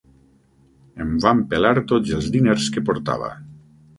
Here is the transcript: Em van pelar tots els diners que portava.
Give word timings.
Em 1.05 1.11
van 1.25 1.43
pelar 1.51 1.75
tots 1.93 2.15
els 2.19 2.31
diners 2.39 2.73
que 2.77 2.85
portava. 2.91 3.33